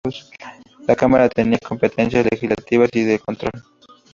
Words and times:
La 0.87 0.95
cámara 0.95 1.29
tenía 1.29 1.59
competencias 1.59 2.25
legislativas 2.31 2.89
y 2.93 3.03
de 3.03 3.19
control. 3.19 3.51